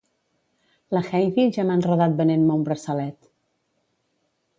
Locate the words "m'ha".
1.67-1.75